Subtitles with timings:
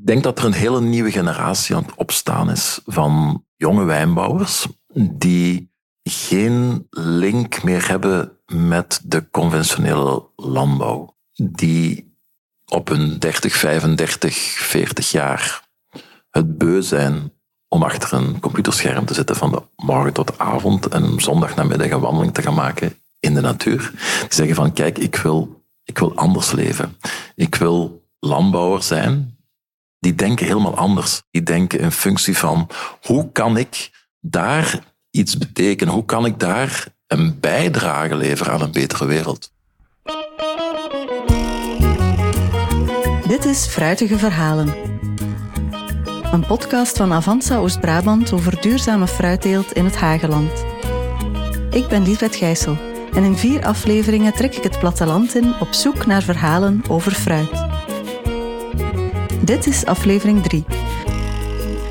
[0.00, 4.66] Ik denk dat er een hele nieuwe generatie aan het opstaan is van jonge wijnbouwers
[4.94, 5.72] die
[6.02, 11.16] geen link meer hebben met de conventionele landbouw.
[11.34, 12.16] Die
[12.66, 15.68] op hun 30, 35, 40 jaar
[16.30, 17.32] het beu zijn
[17.68, 22.00] om achter een computerscherm te zitten van de morgen tot avond en om zondag een
[22.00, 23.90] wandeling te gaan maken in de natuur.
[24.20, 26.96] Die zeggen van kijk, ik wil, ik wil anders leven.
[27.34, 29.35] Ik wil landbouwer zijn.
[30.06, 31.22] Die denken helemaal anders.
[31.30, 32.68] Die denken in functie van
[33.02, 34.78] hoe kan ik daar
[35.10, 35.94] iets betekenen?
[35.94, 39.52] Hoe kan ik daar een bijdrage leveren aan een betere wereld?
[43.28, 44.74] Dit is Fruitige Verhalen.
[46.32, 50.64] Een podcast van Avanza Oost-Brabant over duurzame fruitteelt in het Hageland.
[51.70, 52.78] Ik ben Liesbeth Gijssel
[53.12, 57.66] en in vier afleveringen trek ik het platteland in op zoek naar verhalen over fruit.
[59.46, 60.64] Dit is aflevering 3.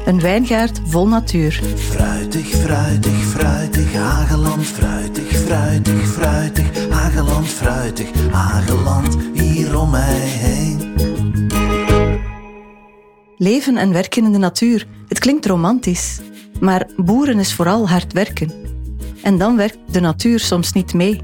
[0.05, 1.61] Een wijngaard vol natuur.
[1.75, 10.93] Fruitig, fruitig, fruitig, Hageland, fruitig, fruitig, fruitig, Hageland, fruitig, Hageland, hier om mij heen.
[13.37, 14.87] Leven en werken in de natuur.
[15.07, 16.19] Het klinkt romantisch.
[16.59, 18.51] Maar boeren is vooral hard werken.
[19.21, 21.21] En dan werkt de natuur soms niet mee.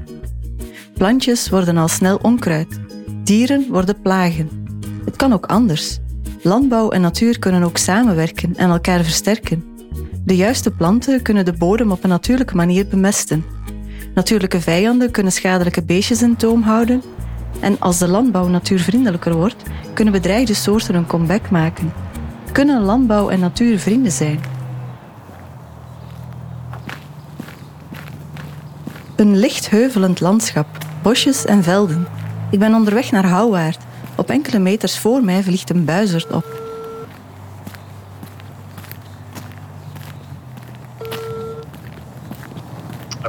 [0.94, 2.80] Plantjes worden al snel onkruid.
[3.24, 4.48] Dieren worden plagen.
[5.04, 6.00] Het kan ook anders.
[6.44, 9.64] Landbouw en natuur kunnen ook samenwerken en elkaar versterken.
[10.24, 13.44] De juiste planten kunnen de bodem op een natuurlijke manier bemesten.
[14.14, 17.02] Natuurlijke vijanden kunnen schadelijke beestjes in toom houden.
[17.60, 19.62] En als de landbouw natuurvriendelijker wordt,
[19.94, 21.92] kunnen bedreigde soorten een comeback maken.
[22.52, 24.40] Kunnen landbouw en natuur vrienden zijn?
[29.16, 30.66] Een licht heuvelend landschap,
[31.02, 32.06] bosjes en velden.
[32.50, 33.78] Ik ben onderweg naar Houwaard.
[34.22, 36.44] Op enkele meters voor mij vliegt een buizerd op.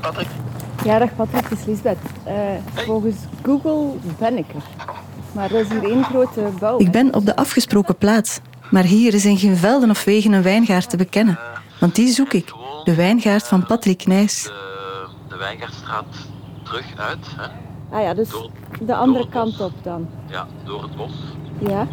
[0.02, 0.28] Patrick?
[0.84, 1.98] Ja, dag Patrick, het is Lisbeth.
[2.24, 2.36] Eh,
[2.76, 4.64] volgens Google ben ik er.
[5.31, 6.80] Maar dat is hier één grote bouw.
[6.80, 8.40] Ik ben op de afgesproken plaats,
[8.72, 11.40] maar hier is in geen velden of wegen een wijngaard te bekennen.
[11.80, 14.44] Want die zoek ik, de wijngaard van Patrick Nijs.
[14.44, 14.52] De,
[15.30, 16.06] de Wijngaardstraat
[16.64, 17.25] terug uit.
[17.38, 17.62] Hè?
[17.94, 19.68] Ah ja, dus Door- de andere kant bos.
[19.68, 20.09] op dan.
[20.30, 21.12] Ja, door het bos.
[21.59, 21.88] Ja?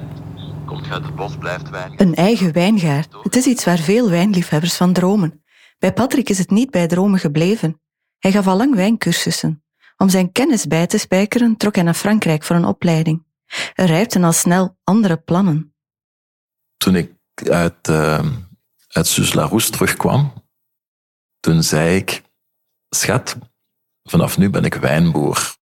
[0.67, 1.93] Komt je uit het bos, blijft wijn.
[1.97, 3.15] Een eigen wijngaard.
[3.23, 5.45] Het is iets waar veel wijnliefhebbers van dromen.
[5.79, 7.81] Bij Patrick is het niet bij dromen gebleven.
[8.19, 9.65] Hij gaf al lang wijncursussen.
[9.97, 13.25] Om zijn kennis bij te spijkeren trok hij naar Frankrijk voor een opleiding.
[13.75, 15.75] Er rijpten al snel andere plannen.
[16.77, 17.13] Toen ik
[17.51, 18.27] uit, uh,
[18.89, 20.33] uit Suze-la-Rousse terugkwam,
[21.41, 22.23] toen zei ik,
[22.89, 23.37] schat,
[24.03, 25.59] vanaf nu ben ik wijnboer.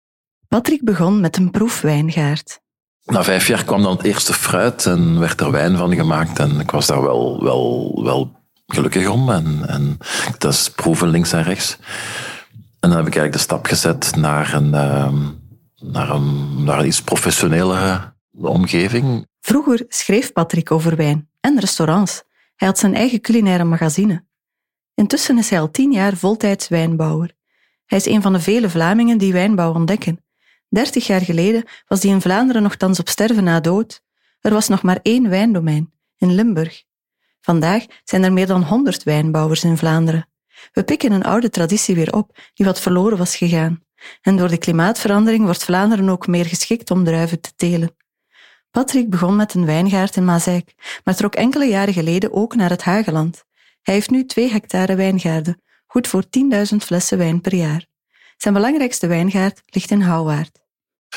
[0.52, 2.60] Patrick begon met een proefwijngaard.
[3.04, 6.38] Na vijf jaar kwam dan het eerste fruit en werd er wijn van gemaakt.
[6.38, 8.32] En ik was daar wel, wel, wel
[8.66, 9.30] gelukkig om.
[9.30, 9.98] En, en
[10.38, 11.78] dat is proeven links en rechts.
[12.80, 15.16] En dan heb ik eigenlijk de stap gezet naar een, ehm,
[15.80, 19.26] naar een, naar een iets professionelere omgeving.
[19.40, 22.22] Vroeger schreef Patrick over wijn en restaurants.
[22.56, 24.24] Hij had zijn eigen culinaire magazine.
[24.94, 27.32] Intussen is hij al tien jaar voltijds wijnbouwer.
[27.86, 30.18] Hij is een van de vele Vlamingen die wijnbouw ontdekken.
[30.72, 34.02] Dertig jaar geleden was die in Vlaanderen nogthans op sterven na dood.
[34.40, 36.82] Er was nog maar één wijndomein, in Limburg.
[37.40, 40.28] Vandaag zijn er meer dan honderd wijnbouwers in Vlaanderen.
[40.72, 43.84] We pikken een oude traditie weer op, die wat verloren was gegaan.
[44.22, 47.96] En door de klimaatverandering wordt Vlaanderen ook meer geschikt om druiven te telen.
[48.70, 50.74] Patrick begon met een wijngaard in Mazeik,
[51.04, 53.44] maar trok enkele jaren geleden ook naar het Hageland.
[53.82, 57.86] Hij heeft nu twee hectare wijngaarden, goed voor 10.000 flessen wijn per jaar.
[58.36, 60.61] Zijn belangrijkste wijngaard ligt in Houwaard.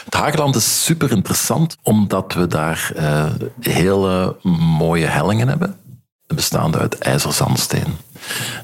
[0.04, 3.26] Het Hageland is super interessant, omdat we daar uh,
[3.60, 4.38] hele
[4.78, 5.80] mooie hellingen hebben,
[6.28, 7.98] bestaande uit ijzerzandsteen.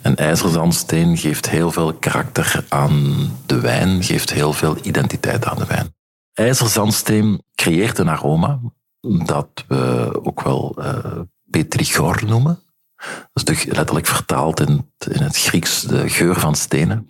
[0.02, 5.66] En ijzerzandsteen geeft heel veel karakter aan de wijn, geeft heel veel identiteit aan de
[5.66, 5.96] wijn.
[6.34, 8.60] IJzerzandsteen creëert een aroma
[9.26, 12.60] dat we ook wel uh, noemen.
[13.34, 17.10] Dat is letterlijk vertaald in het Grieks de geur van stenen.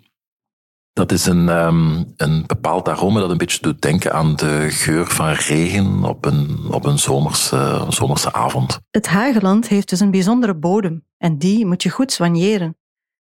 [0.93, 5.07] Dat is een, um, een bepaald aroma dat een beetje doet denken aan de geur
[5.07, 8.79] van regen op een, op een zomerse, zomerse avond.
[8.89, 12.75] Het Hageland heeft dus een bijzondere bodem en die moet je goed soigneren.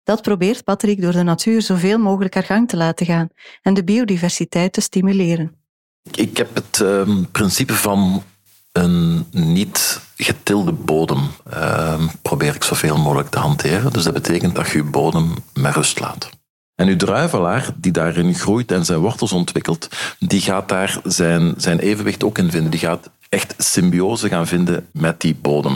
[0.04, 3.30] Dat probeert Patrick door de natuur zoveel mogelijk haar gang te laten gaan
[3.62, 5.56] en de biodiversiteit te stimuleren.
[6.12, 8.24] Ik heb het um, principe van
[8.72, 13.94] een niet getilde bodem uh, probeer ik zoveel mogelijk te hanteren.
[13.94, 16.30] Dus dat betekent dat je je bodem met rust laat.
[16.76, 19.88] En uw druivelaar, die daarin groeit en zijn wortels ontwikkelt,
[20.20, 22.72] die gaat daar zijn, zijn evenwicht ook in vinden.
[22.72, 25.74] Die gaat echt symbiose gaan vinden met die bodem.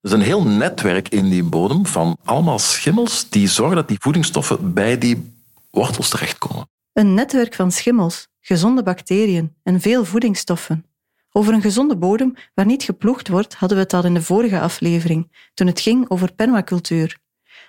[0.00, 3.96] Er is een heel netwerk in die bodem van allemaal schimmels die zorgen dat die
[4.00, 5.32] voedingsstoffen bij die
[5.70, 6.68] wortels terechtkomen.
[6.92, 10.84] Een netwerk van schimmels, gezonde bacteriën en veel voedingsstoffen.
[11.32, 14.60] Over een gezonde bodem waar niet geploegd wordt, hadden we het al in de vorige
[14.60, 17.18] aflevering, toen het ging over permacultuur.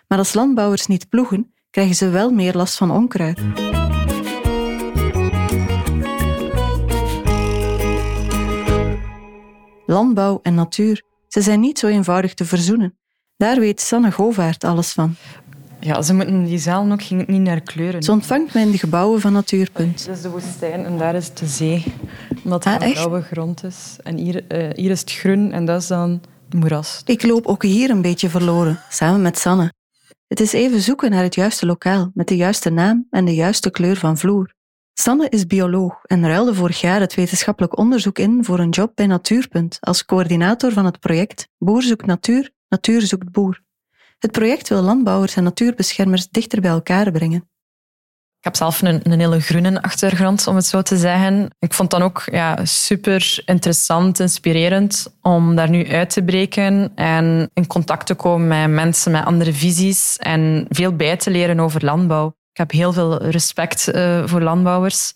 [0.08, 3.40] Maar als landbouwers niet ploegen, krijgen ze wel meer last van onkruid.
[9.86, 12.98] Landbouw en natuur, ze zijn niet zo eenvoudig te verzoenen.
[13.38, 15.16] Daar weet Sanne Govaert alles van.
[15.80, 18.04] Ja, ze moeten die zaal ook ging niet naar kleuren.
[18.04, 20.06] Ze ontvangt mij in de gebouwen van Natuurpunt.
[20.06, 21.84] Dat is de woestijn en daar is de zee.
[22.44, 22.94] Omdat het Ah, een echt?
[22.94, 23.96] blauwe grond is.
[24.04, 27.02] En hier, eh, hier is het groen en dat is dan het moeras.
[27.06, 29.72] Ik loop ook hier een beetje verloren, samen met Sanne.
[30.30, 33.70] Het is even zoeken naar het juiste lokaal, met de juiste naam en de juiste
[33.70, 34.54] kleur van vloer.
[34.94, 39.08] Sanne is bioloog en ruilde vorig jaar het wetenschappelijk onderzoek in voor een job bij
[39.08, 43.62] Natuurpunt als coördinator van het project Boer zoekt natuur, natuur zoekt boer.
[44.20, 47.50] Het project wil landbouwers en natuurbeschermers dichter bij elkaar brengen.
[48.40, 51.50] Ik heb zelf een, een hele groene achtergrond, om het zo te zeggen.
[51.60, 57.50] Ik vond dan ook ja, super interessant, inspirerend om daar nu uit te breken en
[57.54, 61.86] in contact te komen met mensen met andere visies en veel bij te leren over
[61.86, 62.28] landbouw.
[62.28, 65.14] Ik heb heel veel respect eh, voor landbouwers,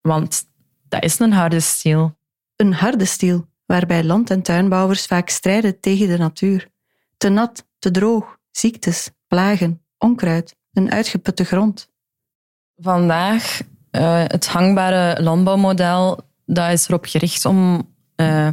[0.00, 0.44] want
[0.88, 2.18] dat is een harde stiel.
[2.56, 6.68] Een harde stiel, waarbij land- en tuinbouwers vaak strijden tegen de natuur.
[7.16, 11.94] Te nat, te droog, ziektes, plagen, onkruid, een uitgeputte grond.
[12.76, 18.48] Vandaag, eh, het hangbare landbouwmodel, dat is erop gericht om eh,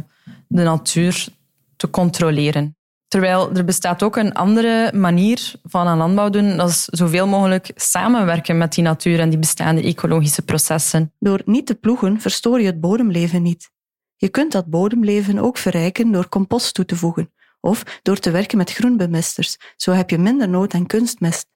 [0.48, 1.28] de natuur
[1.76, 2.76] te controleren.
[3.08, 7.70] Terwijl er bestaat ook een andere manier van aan landbouw doen, dat is zoveel mogelijk
[7.74, 11.12] samenwerken met die natuur en die bestaande ecologische processen.
[11.18, 13.70] Door niet te ploegen verstoor je het bodemleven niet.
[14.16, 18.58] Je kunt dat bodemleven ook verrijken door compost toe te voegen of door te werken
[18.58, 19.56] met groenbemesters.
[19.76, 21.46] Zo heb je minder nood aan kunstmest.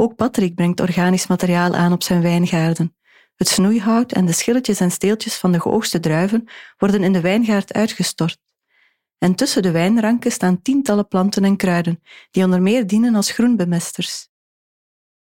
[0.00, 2.96] Ook Patrick brengt organisch materiaal aan op zijn wijngaarden.
[3.36, 7.72] Het snoeihout en de schilletjes en steeltjes van de geoogste druiven worden in de wijngaard
[7.72, 8.38] uitgestort.
[9.18, 14.28] En tussen de wijnranken staan tientallen planten en kruiden, die onder meer dienen als groenbemesters.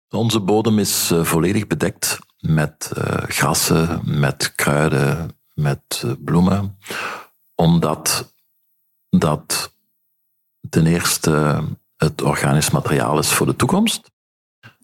[0.08, 6.78] Onze bodem is eh, volledig bedekt met eh, grassen, met kruiden, met eh, bloemen,
[7.54, 8.34] omdat
[9.10, 9.74] dat
[10.68, 11.64] ten eerste
[11.96, 14.16] het organisch materiaal is voor de toekomst.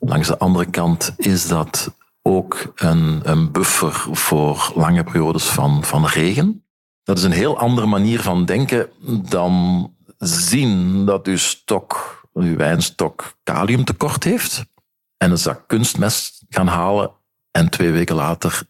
[0.07, 6.07] Langs de andere kant is dat ook een, een buffer voor lange periodes van, van
[6.07, 6.65] regen.
[7.03, 8.91] Dat is een heel andere manier van denken
[9.29, 14.65] dan zien dat uw stok, uw wijnstok, kaliumtekort heeft
[15.17, 17.11] en een zak kunstmest gaan halen
[17.51, 18.63] en twee weken later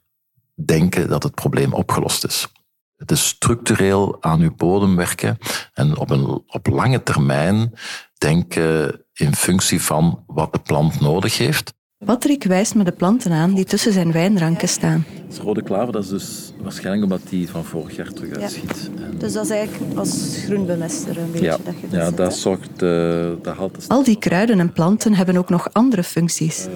[0.55, 2.49] denken dat het probleem opgelost is.
[2.97, 5.39] Het is structureel aan uw bodem werken
[5.73, 7.73] en op, een, op lange termijn
[8.19, 11.73] denken in functie van wat de plant nodig heeft.
[12.05, 15.05] Patrick wijst me de planten aan die tussen zijn wijnranken staan.
[15.29, 18.91] Het rode klaver, dat is dus waarschijnlijk omdat die van vorig jaar terug uitschiet.
[19.19, 21.57] Dus dat is eigenlijk als groenbemester een Ja,
[21.91, 26.03] ja dat zorgt, eh, dat haalt Al die kruiden en planten hebben ook nog andere
[26.03, 26.67] functies.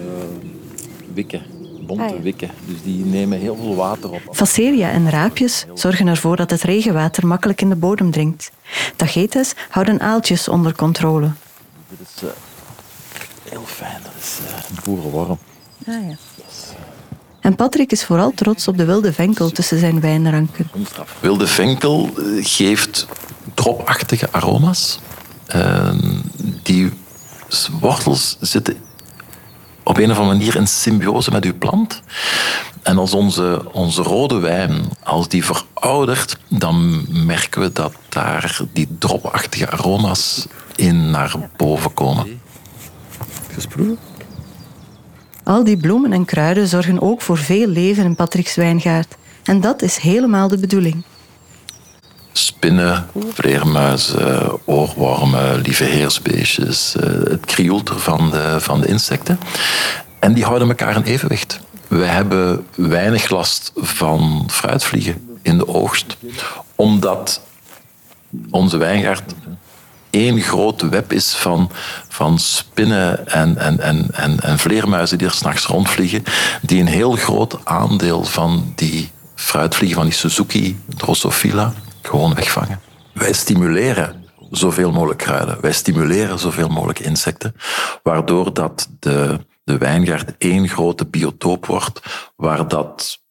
[1.13, 1.41] wikken,
[1.87, 2.21] bonte Ah, ja.
[2.21, 2.49] wikken.
[2.65, 4.21] Dus die nemen heel veel water op.
[4.31, 8.51] Facelia en raapjes zorgen ervoor dat het regenwater makkelijk in de bodem dringt.
[8.95, 11.31] Tagetes houden aaltjes onder controle.
[11.89, 12.29] Dit is eh,
[13.49, 15.39] heel fijn, dat is eh, een boerenworm.
[17.39, 20.71] En Patrick is vooral trots op de wilde venkel tussen zijn wijnranken.
[21.19, 23.07] Wilde venkel eh, geeft
[23.53, 24.99] dropachtige aroma's.
[25.45, 25.91] Eh,
[26.63, 26.91] die
[27.79, 28.77] wortels zitten
[29.83, 32.01] op een of andere manier in symbiose met uw plant.
[32.83, 38.87] En als onze, onze rode wijn, als die veroudert, dan merken we dat daar die
[38.99, 42.41] dropachtige aroma's in naar boven komen.
[43.53, 43.97] Gesproeven?
[45.43, 49.15] Al die bloemen en kruiden zorgen ook voor veel leven in Patrick's wijngaard.
[49.43, 51.03] En dat is helemaal de bedoeling.
[52.33, 56.95] Spinnen, vleermuizen, oorwormen, lieve heersbeestjes.
[56.95, 59.39] eh, Het krioelter van de, van de insecten.
[60.19, 61.59] En die houden elkaar in evenwicht.
[61.87, 66.17] We hebben weinig last van fruitvliegen in de oogst,
[66.75, 67.41] omdat
[68.49, 69.33] onze wijngaard
[70.09, 71.71] één groot web is van,
[72.07, 76.23] van spinnen en, en, en, en, en vleermuizen die er s'nachts rondvliegen,
[76.61, 82.79] die een heel groot aandeel van die fruitvliegen, van die Suzuki Drosophila, gewoon wegvangen.
[83.13, 85.61] Wij stimuleren zoveel mogelijk kruiden.
[85.61, 87.55] Wij stimuleren zoveel mogelijk insecten,
[88.03, 92.01] waardoor dat de, de wijngaard één grote biotoop wordt,
[92.35, 93.23] waar dat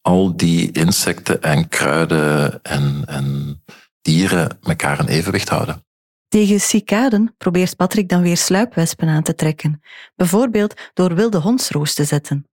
[0.00, 3.62] al die insecten en kruiden en, en
[4.02, 5.82] dieren elkaar in evenwicht houden.
[6.28, 9.82] Tegen cicaden probeert Patrick dan weer sluipwespen aan te trekken,
[10.16, 12.46] bijvoorbeeld door wilde hondsroos te zetten.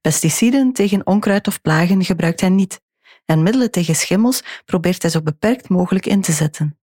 [0.00, 2.80] Pesticiden tegen onkruid of plagen gebruikt hij niet
[3.30, 6.78] en middelen tegen schimmels probeert hij zo beperkt mogelijk in te zetten.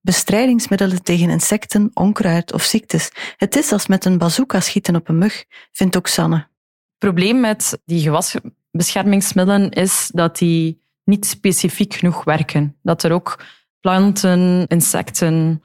[0.00, 3.10] Bestrijdingsmiddelen tegen insecten, onkruid of ziektes.
[3.36, 6.36] Het is als met een bazooka schieten op een mug, vindt ook Sanne.
[6.36, 12.76] Het probleem met die gewasbeschermingsmiddelen is dat die niet specifiek genoeg werken.
[12.82, 13.44] Dat er ook
[13.80, 15.62] planten, insecten,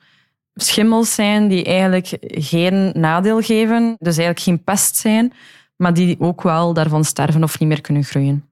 [0.54, 5.34] schimmels zijn die eigenlijk geen nadeel geven, dus eigenlijk geen pest zijn,
[5.76, 8.49] maar die ook wel daarvan sterven of niet meer kunnen groeien.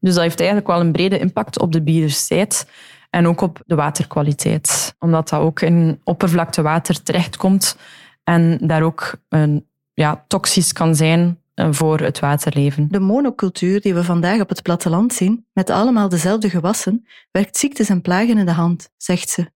[0.00, 2.66] Dus dat heeft eigenlijk wel een brede impact op de biodiversiteit
[3.10, 7.76] en ook op de waterkwaliteit, omdat dat ook in oppervlaktewater terechtkomt
[8.24, 12.88] en daar ook een, ja, toxisch kan zijn eh, voor het waterleven.
[12.90, 17.88] De monocultuur die we vandaag op het platteland zien, met allemaal dezelfde gewassen, werkt ziektes
[17.88, 19.50] en plagen in de hand, zegt ze.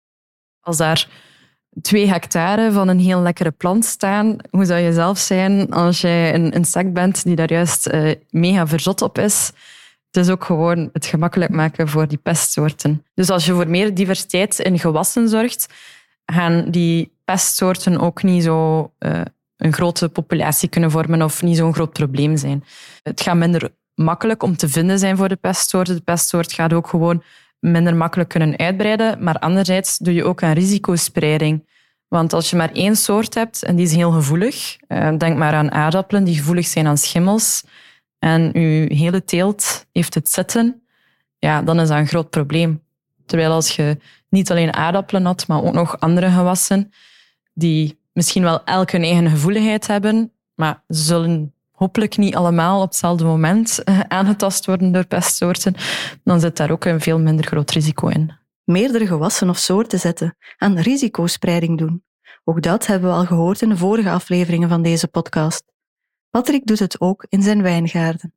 [0.59, 1.07] Als daar
[1.81, 6.33] twee hectare van een heel lekkere plant staan, hoe zou je zelf zijn als jij
[6.33, 9.51] een insect bent die daar juist uh, mega verzot op is?
[10.13, 13.05] Het is ook gewoon het gemakkelijk maken voor die pestsoorten.
[13.13, 15.73] Dus als je voor meer diversiteit in gewassen zorgt,
[16.25, 19.21] gaan die pestsoorten ook niet zo uh,
[19.57, 22.63] een grote populatie kunnen vormen of niet zo'n groot probleem zijn.
[23.03, 25.95] Het gaat minder makkelijk om te vinden zijn voor de pestsoorten.
[25.95, 27.23] De pestsoort gaat ook gewoon
[27.59, 29.23] minder makkelijk kunnen uitbreiden.
[29.23, 31.67] Maar anderzijds doe je ook aan risicospreiding.
[32.07, 35.53] Want als je maar één soort hebt en die is heel gevoelig, eh, denk maar
[35.53, 37.63] aan aardappelen die gevoelig zijn aan schimmels,
[38.23, 40.81] en je hele teelt heeft het zitten,
[41.39, 42.81] ja, dan is dat een groot probleem.
[43.25, 43.97] Terwijl als je
[44.29, 46.91] niet alleen aardappelen had, maar ook nog andere gewassen,
[47.53, 53.23] die misschien wel elk hun eigen gevoeligheid hebben, maar zullen hopelijk niet allemaal op hetzelfde
[53.23, 55.75] moment eh, aangetast worden door pestsoorten,
[56.23, 58.33] dan zit daar ook een veel minder groot risico in.
[58.63, 62.03] Meerdere gewassen of soorten zetten, aan risicospreiding doen.
[62.43, 65.72] Ook dat hebben we al gehoord in de vorige afleveringen van deze podcast.
[66.33, 68.33] Patrick doet het ook in zijn wijngaarden.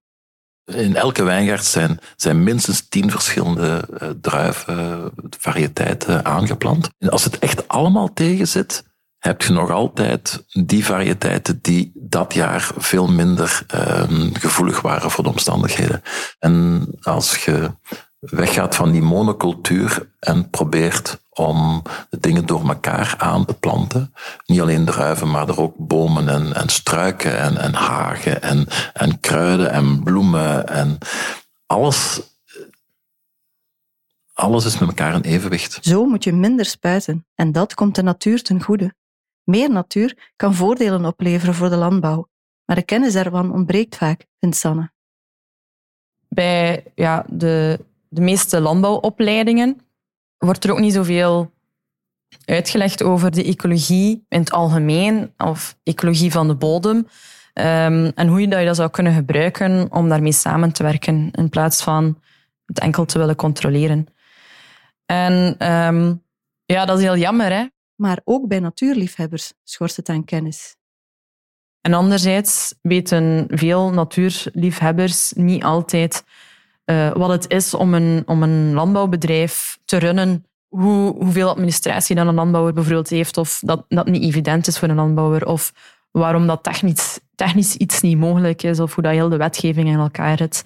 [0.64, 6.90] In elke wijngaard zijn, zijn minstens tien verschillende uh, druiven, variëteiten aangeplant.
[6.98, 8.84] En als het echt allemaal tegen zit,
[9.18, 15.24] heb je nog altijd die variëteiten die dat jaar veel minder uh, gevoelig waren voor
[15.24, 16.02] de omstandigheden.
[16.38, 17.70] En als je
[18.18, 24.14] weggaat van die monocultuur en probeert om de dingen door elkaar aan te planten.
[24.46, 29.20] Niet alleen druiven, maar er ook bomen en, en struiken en, en hagen en, en
[29.20, 30.98] kruiden en bloemen en
[31.66, 32.20] alles.
[34.32, 35.78] Alles is met elkaar in evenwicht.
[35.80, 38.94] Zo moet je minder spuiten en dat komt de natuur ten goede.
[39.44, 42.28] Meer natuur kan voordelen opleveren voor de landbouw,
[42.64, 44.92] maar de kennis daarvan ontbreekt vaak, vindt Sanne.
[46.28, 47.80] Bij ja, de
[48.16, 49.80] de meeste landbouwopleidingen
[50.38, 51.52] wordt er ook niet zoveel
[52.44, 56.96] uitgelegd over de ecologie in het algemeen of ecologie van de bodem.
[56.96, 57.06] Um,
[58.14, 61.48] en hoe je dat, je dat zou kunnen gebruiken om daarmee samen te werken in
[61.48, 62.20] plaats van
[62.64, 64.06] het enkel te willen controleren.
[65.06, 65.32] En
[65.72, 66.22] um,
[66.64, 67.52] ja, dat is heel jammer.
[67.52, 67.66] Hè?
[67.94, 70.76] Maar ook bij natuurliefhebbers schorst het aan kennis.
[71.80, 76.24] En anderzijds weten veel natuurliefhebbers niet altijd
[76.90, 82.28] uh, wat het is om een, om een landbouwbedrijf te runnen, hoe, hoeveel administratie dan
[82.28, 85.72] een landbouwer bijvoorbeeld heeft, of dat dat niet evident is voor een landbouwer, of
[86.10, 89.98] waarom dat technisch, technisch iets niet mogelijk is, of hoe dat heel de wetgeving in
[89.98, 90.62] elkaar zit.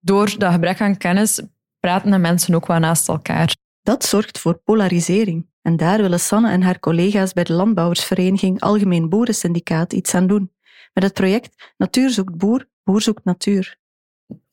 [0.00, 1.40] Door dat gebrek aan kennis
[1.80, 3.56] praten de mensen ook wel naast elkaar.
[3.82, 5.46] Dat zorgt voor polarisering.
[5.62, 10.52] En daar willen Sanne en haar collega's bij de Landbouwersvereniging Algemeen Boerensyndicaat iets aan doen.
[10.92, 13.78] Met het project Natuur zoekt boer, boer zoekt natuur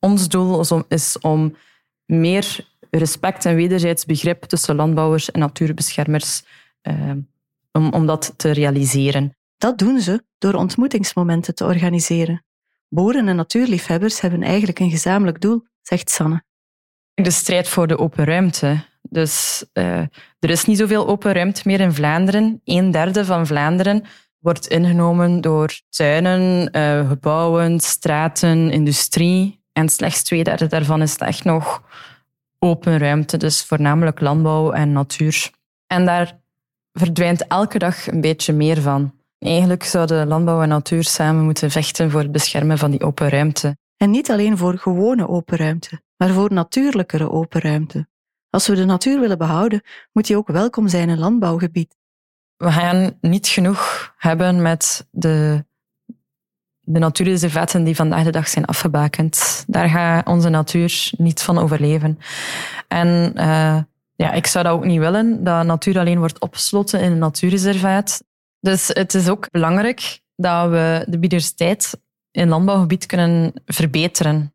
[0.06, 1.56] ons doel is om,
[2.06, 6.44] meer respect en wederzijds begrip tussen landbouwers en natuurbeschermers,
[6.82, 7.12] eh,
[7.72, 9.36] om, om dat te realiseren.
[9.58, 12.46] Dat doen ze door ontmoetingsmomenten te organiseren.
[12.90, 16.44] Boeren en natuurliefhebbers hebben eigenlijk een gezamenlijk doel, zegt Sanne.
[17.14, 18.86] De strijd voor de open ruimte.
[19.02, 19.98] Dus uh,
[20.40, 22.62] er is niet zoveel open ruimte meer in Vlaanderen.
[22.64, 24.04] Een derde van Vlaanderen
[24.40, 29.65] wordt ingenomen door tuinen, uh, gebouwen, straten, industrie.
[29.78, 31.82] En slechts twee derde daarvan is echt nog
[32.60, 35.52] open ruimte, dus voornamelijk landbouw en natuur.
[35.88, 36.40] En daar
[36.94, 39.14] verdwijnt elke dag een beetje meer van.
[39.40, 43.78] Eigenlijk zouden landbouw en natuur samen moeten vechten voor het beschermen van die open ruimte.
[43.98, 48.08] En niet alleen voor gewone open ruimte, maar voor natuurlijkere open ruimte.
[48.50, 51.96] Als we de natuur willen behouden, moet die ook welkom zijn in landbouwgebied.
[52.58, 55.66] We gaan niet genoeg hebben met de
[56.86, 59.64] de natuurreservaten die vandaag de dag zijn afgebakend.
[59.68, 62.20] Daar gaat onze natuur niet van overleven.
[62.88, 63.78] En uh,
[64.16, 68.24] ja, ik zou dat ook niet willen, dat natuur alleen wordt opgesloten in een natuurreservaat.
[68.60, 72.00] Dus het is ook belangrijk dat we de biodiversiteit
[72.32, 74.54] in landbouwgebied kunnen verbeteren.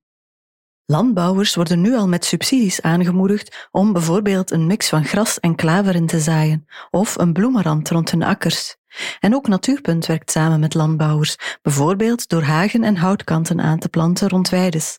[0.85, 5.95] Landbouwers worden nu al met subsidies aangemoedigd om bijvoorbeeld een mix van gras en klaver
[5.95, 8.77] in te zaaien of een bloemenrand rond hun akkers.
[9.21, 14.29] En ook Natuurpunt werkt samen met landbouwers, bijvoorbeeld door hagen en houtkanten aan te planten
[14.29, 14.99] rond weides.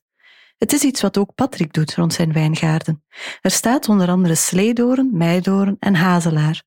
[0.58, 3.04] Het is iets wat ook Patrick doet rond zijn wijngaarden.
[3.42, 6.64] Er staat onder andere sleedoren, meidoren en hazelaar.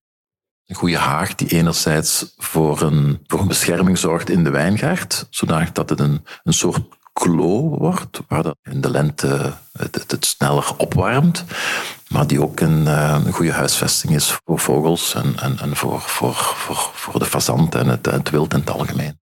[0.66, 5.88] Een goede haag die enerzijds voor een, voor een bescherming zorgt in de wijngaard, zodat
[5.88, 11.44] het een, een soort klo wordt, waar dat in de lente het, het, sneller opwarmt,
[12.14, 16.00] maar die ook een, eh, een, goede huisvesting is voor vogels en, en, en voor,
[16.00, 19.20] voor, voor, voor de fazant en het, het wild in het algemeen.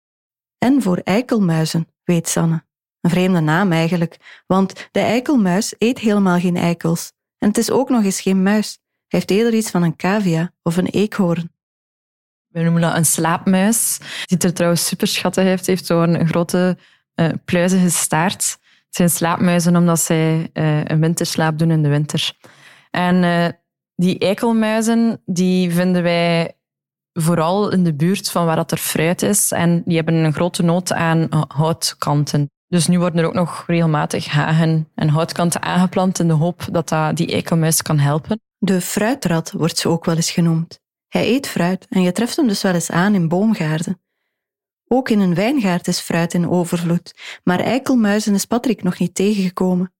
[0.58, 2.64] En voor eikelmuizen, weet Sanne.
[3.00, 7.12] Een vreemde naam eigenlijk, want de eikelmuis eet helemaal geen eikels.
[7.38, 8.78] En het is ook nog eens geen muis.
[9.08, 11.52] Hij heeft eerder iets van een cavia of een eekhoorn.
[12.49, 13.99] We noemen dat een slaapmuis.
[14.25, 15.66] Die er trouwens super schattig heeft.
[15.66, 16.78] heeft zo'n grote
[17.14, 18.58] uh, pluizige staart.
[18.87, 22.32] Het zijn slaapmuizen omdat zij uh, een winterslaap doen in de winter.
[22.92, 23.49] En uh,
[23.94, 26.56] die eikelmuizen die vinden wij
[27.12, 29.52] vooral in de buurt van waar dat er fruit is.
[29.52, 32.50] En die hebben een grote nood aan houtkanten.
[32.68, 36.88] Dus nu worden er ook nog regelmatig hagen en houtkanten aangeplant in de hoop dat,
[36.88, 38.40] dat die eikelmuis kan helpen.
[38.58, 40.80] De fruitrat wordt ze ook wel eens genoemd.
[41.08, 44.00] Hij eet fruit en je treft hem dus wel eens aan in boomgaarden.
[44.88, 49.92] Ook in een wijngaard is fruit in overvloed, maar eikelmuizen is Patrick nog niet tegengekomen.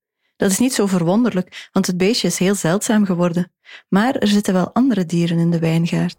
[0.43, 3.53] Dat is niet zo verwonderlijk, want het beestje is heel zeldzaam geworden.
[3.89, 6.17] Maar er zitten wel andere dieren in de wijngaard.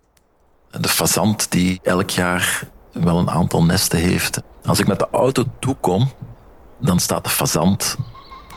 [0.79, 4.41] De fazant die elk jaar wel een aantal nesten heeft.
[4.65, 6.11] Als ik met de auto toekom,
[6.79, 7.97] dan staat de fazant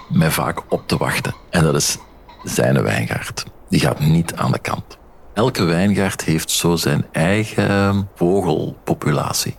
[0.08, 1.34] mij vaak op te wachten.
[1.50, 1.98] En dat is
[2.44, 3.44] zijn wijngaard.
[3.68, 4.98] Die gaat niet aan de kant.
[5.34, 9.56] Elke wijngaard heeft zo zijn eigen vogelpopulatie.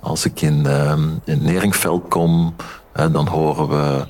[0.00, 0.92] Als ik in, uh,
[1.24, 2.54] in Neringveld kom,
[2.92, 4.06] dan horen we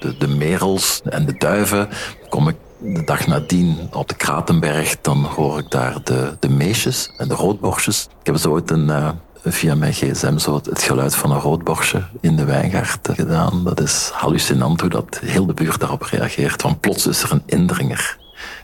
[0.00, 1.88] de, de merels en de duiven.
[2.28, 7.10] Kom ik de dag nadien op de Kratenberg, dan hoor ik daar de, de meesjes
[7.16, 8.08] en de roodborstjes.
[8.20, 9.10] Ik heb zo ooit een, uh,
[9.44, 13.64] via mijn gsm zo het geluid van een roodborstje in de wijngaard gedaan.
[13.64, 16.62] Dat is hallucinant hoe dat heel de buurt daarop reageert.
[16.62, 18.18] Want plots is er een indringer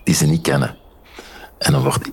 [0.05, 0.77] die ze niet kennen.
[1.59, 2.11] En dan wordt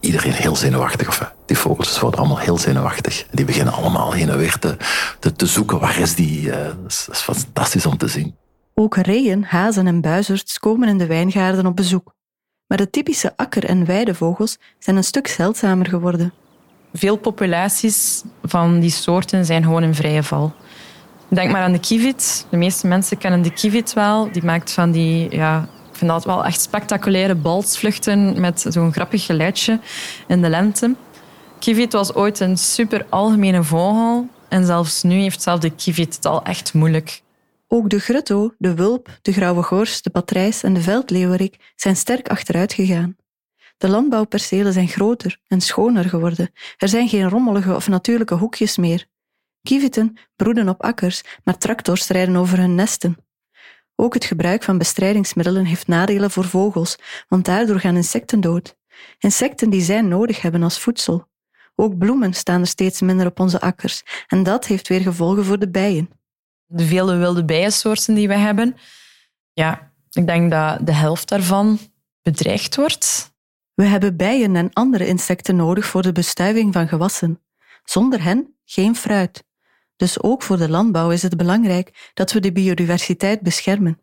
[0.00, 1.08] iedereen heel zenuwachtig.
[1.08, 3.26] Of, die vogels worden allemaal heel zenuwachtig.
[3.30, 4.76] Die beginnen allemaal heen en weer te,
[5.18, 5.80] te, te zoeken.
[5.80, 6.42] Waar is die?
[6.42, 8.36] Uh, dat, is, dat is fantastisch om te zien.
[8.80, 12.14] Ook reeën, hazen en buizerds komen in de wijngaarden op bezoek.
[12.66, 16.32] Maar de typische akker- en weidevogels zijn een stuk zeldzamer geworden.
[16.92, 20.52] Veel populaties van die soorten zijn gewoon in vrije val.
[21.28, 22.46] Denk maar aan de kievit.
[22.50, 24.32] De meeste mensen kennen de kievit wel.
[24.32, 29.80] Die maakt van die ja, vind dat wel echt spectaculaire balsvluchten met zo'n grappig geluidje
[30.26, 30.94] in de lente.
[31.58, 36.26] Kievit was ooit een super algemene vogel en zelfs nu heeft zelfs de kievit het
[36.26, 37.22] al echt moeilijk.
[37.70, 42.28] Ook de grutto, de wulp, de grauwe gors, de patrijs en de veldleeuwerik zijn sterk
[42.28, 43.16] achteruit gegaan.
[43.76, 46.50] De landbouwpercelen zijn groter en schoner geworden.
[46.76, 49.06] Er zijn geen rommelige of natuurlijke hoekjes meer.
[49.62, 53.16] Kieviten broeden op akkers, maar tractors rijden over hun nesten.
[53.94, 58.76] Ook het gebruik van bestrijdingsmiddelen heeft nadelen voor vogels, want daardoor gaan insecten dood.
[59.18, 61.28] Insecten die zij nodig hebben als voedsel.
[61.74, 65.58] Ook bloemen staan er steeds minder op onze akkers en dat heeft weer gevolgen voor
[65.58, 66.17] de bijen.
[66.70, 68.76] De vele wilde bijensoorten die we hebben,
[69.52, 71.78] ja, ik denk dat de helft daarvan
[72.22, 73.32] bedreigd wordt.
[73.74, 77.42] We hebben bijen en andere insecten nodig voor de bestuiving van gewassen.
[77.84, 79.44] Zonder hen geen fruit.
[79.96, 84.00] Dus ook voor de landbouw is het belangrijk dat we de biodiversiteit beschermen.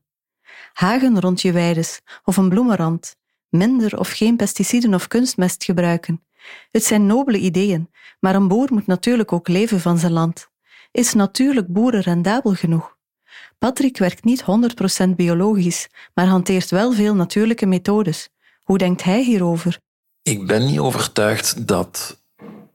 [0.74, 3.16] Hagen rond je weides of een bloemenrand,
[3.50, 6.26] minder of geen pesticiden of kunstmest gebruiken.
[6.72, 10.50] Het zijn nobele ideeën, maar een boer moet natuurlijk ook leven van zijn land.
[10.96, 12.98] Is natuurlijk boeren rendabel genoeg?
[13.58, 14.44] Patrick werkt niet
[15.06, 18.30] 100% biologisch, maar hanteert wel veel natuurlijke methodes.
[18.64, 19.80] Hoe denkt hij hierover?
[20.22, 22.22] Ik ben niet overtuigd dat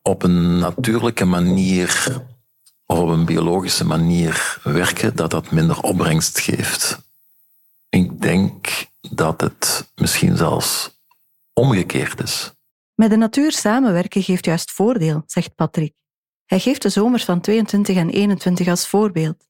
[0.03, 2.17] op een natuurlijke manier
[2.87, 6.99] of op een biologische manier werken, dat dat minder opbrengst geeft.
[7.89, 11.01] Ik denk dat het misschien zelfs
[11.53, 12.53] omgekeerd is.
[12.95, 16.00] Met de natuur samenwerken geeft juist voordeel, zegt Patrick.
[16.51, 19.49] Hij geeft de zomers van 22 en 21 als voorbeeld.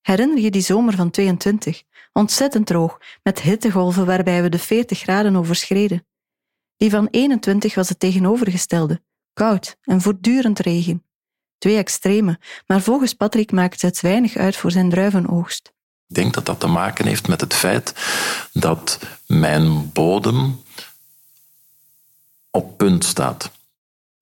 [0.00, 1.82] Herinner je die zomer van 22?
[2.12, 6.06] Ontzettend droog, met hittegolven waarbij we de 40 graden overschreden.
[6.76, 11.04] Die van 21 was het tegenovergestelde, koud en voortdurend regen.
[11.58, 15.72] Twee extreme, maar volgens Patrick maakt het weinig uit voor zijn druivenoogst.
[16.08, 17.94] Ik denk dat dat te maken heeft met het feit
[18.52, 20.62] dat mijn bodem
[22.50, 23.50] op punt staat.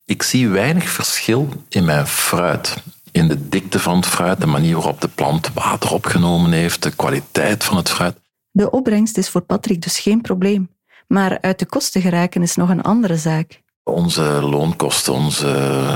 [0.08, 2.76] Ik zie weinig verschil in mijn fruit.
[3.12, 6.90] In de dikte van het fruit, de manier waarop de plant water opgenomen heeft, de
[6.90, 8.16] kwaliteit van het fruit.
[8.50, 10.68] De opbrengst is voor Patrick dus geen probleem.
[11.08, 13.62] Maar uit de kosten geraken is nog een andere zaak.
[13.82, 15.46] Onze loonkosten, onze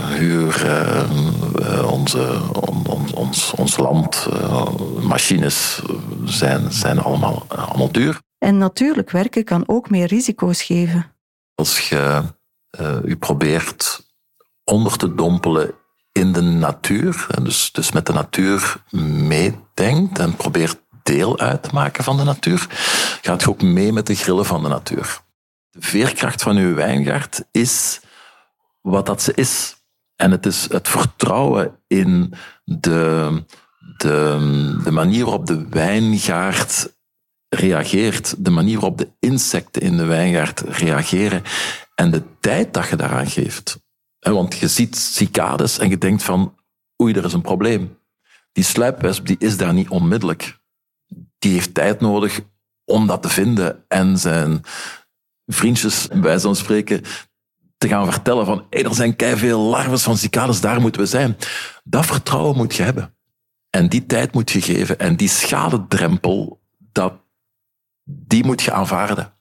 [0.06, 2.40] huur, eh, onze,
[3.14, 4.66] ons, ons land, eh,
[5.00, 5.82] machines
[6.24, 8.20] zijn, zijn allemaal, allemaal duur.
[8.38, 11.12] En natuurlijk werken kan ook meer risico's geven.
[11.54, 12.22] Als je
[12.80, 14.06] uh, u probeert
[14.64, 15.74] onder te dompelen
[16.12, 18.82] in de natuur, dus, dus met de natuur
[19.26, 22.66] meedenkt en probeert deel uit te maken van de natuur,
[23.22, 25.20] gaat je ook mee met de grillen van de natuur.
[25.70, 28.00] De veerkracht van uw wijngaard is
[28.80, 29.76] wat dat ze is.
[30.16, 33.44] En het is het vertrouwen in de,
[33.96, 36.98] de, de manier waarop de wijngaard
[37.50, 41.42] reageert, de manier waarop de insecten in de wijngaard reageren
[41.94, 43.80] en de tijd dat je daaraan geeft.
[44.18, 46.54] Want je ziet cicades en je denkt van,
[47.02, 47.98] oei, er is een probleem.
[48.52, 50.58] Die sluipwesp die is daar niet onmiddellijk.
[51.38, 52.40] Die heeft tijd nodig
[52.84, 54.60] om dat te vinden en zijn
[55.46, 57.02] vriendjes, bij zo'n spreken,
[57.78, 61.36] te gaan vertellen van er zijn veel larves van cicades, daar moeten we zijn.
[61.84, 63.14] Dat vertrouwen moet je hebben.
[63.70, 64.98] En die tijd moet je geven.
[64.98, 67.12] En die schadedrempel, dat,
[68.10, 69.32] die moet je aanvaarden.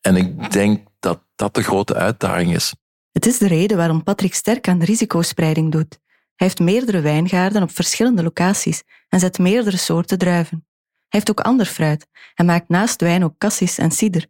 [0.00, 2.74] En ik denk dat dat de grote uitdaging is.
[3.12, 5.98] Het is de reden waarom Patrick sterk aan risicospreiding doet.
[6.10, 10.66] Hij heeft meerdere wijngaarden op verschillende locaties en zet meerdere soorten druiven.
[11.08, 14.26] Hij heeft ook ander fruit en maakt naast wijn ook cassis en cider.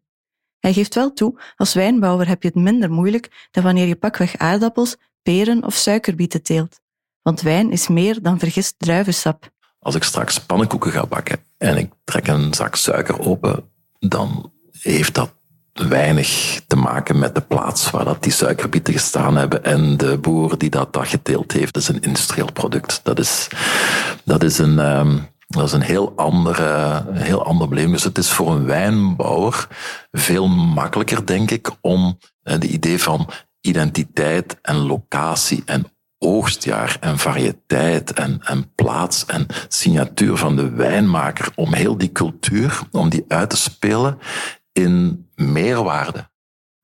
[0.58, 4.36] Hij geeft wel toe, als wijnbouwer heb je het minder moeilijk dan wanneer je pakweg
[4.36, 6.80] aardappels, peren of suikerbieten teelt.
[7.22, 9.50] Want wijn is meer dan vergist druivensap.
[9.78, 13.64] Als ik straks pannenkoeken ga bakken en ik trek een zak suiker open,
[13.98, 15.30] dan heeft dat
[15.72, 20.58] weinig te maken met de plaats waar dat die suikerbieten gestaan hebben en de boer
[20.58, 21.74] die dat, dat geteeld heeft.
[21.74, 23.00] Dat is een industrieel product.
[23.02, 23.48] Dat is,
[24.24, 24.78] dat is een...
[24.78, 27.92] Um, dat is een heel, andere, heel ander probleem.
[27.92, 29.68] Dus het is voor een wijnbouwer
[30.10, 33.28] veel makkelijker, denk ik, om de idee van
[33.60, 35.86] identiteit en locatie en
[36.22, 42.80] oogstjaar en variëteit en, en plaats en signatuur van de wijnmaker, om heel die cultuur,
[42.90, 44.18] om die uit te spelen
[44.72, 46.28] in meerwaarde.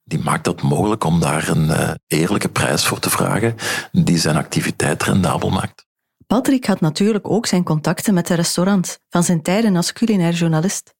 [0.04, 3.54] Die maakt dat mogelijk om daar een uh, eerlijke prijs voor te vragen,
[3.92, 5.86] die zijn activiteit rendabel maakt.
[6.26, 10.94] Patrick had natuurlijk ook zijn contacten met de restaurants van zijn tijden als culinair journalist.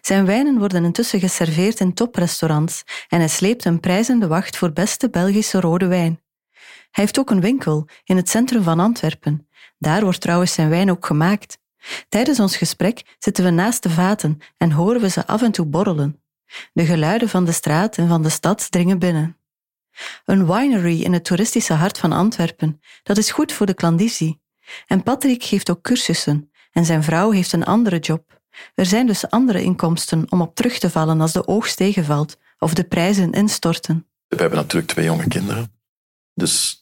[0.00, 5.10] Zijn wijnen worden intussen geserveerd in toprestaurants en hij sleept een prijzende wacht voor beste
[5.10, 6.20] Belgische rode wijn.
[6.90, 9.48] Hij heeft ook een winkel in het centrum van Antwerpen.
[9.78, 11.58] Daar wordt trouwens zijn wijn ook gemaakt.
[12.08, 15.66] Tijdens ons gesprek zitten we naast de vaten en horen we ze af en toe
[15.66, 16.22] borrelen.
[16.72, 19.36] De geluiden van de straat en van de stad dringen binnen.
[20.24, 24.40] Een winery in het toeristische hart van Antwerpen, dat is goed voor de klandizie.
[24.86, 28.40] En Patrick geeft ook cursussen en zijn vrouw heeft een andere job.
[28.74, 32.74] Er zijn dus andere inkomsten om op terug te vallen als de oogst tegenvalt of
[32.74, 34.06] de prijzen instorten.
[34.28, 35.72] We hebben natuurlijk twee jonge kinderen.
[36.34, 36.79] Dus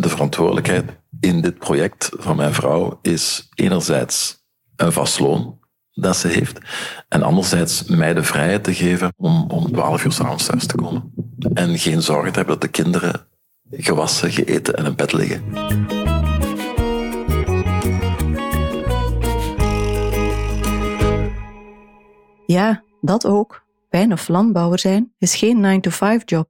[0.00, 0.84] de verantwoordelijkheid
[1.20, 5.58] in dit project van mijn vrouw is enerzijds een vast loon
[5.92, 6.58] dat ze heeft,
[7.08, 11.12] en anderzijds mij de vrijheid te geven om om 12 uur s'avonds thuis te komen.
[11.54, 13.26] En geen zorgen te hebben dat de kinderen
[13.70, 15.42] gewassen, geëten en in bed liggen.
[22.46, 23.66] Ja, dat ook.
[23.90, 26.48] Wijn- of landbouwer zijn is geen 9-to-5-job.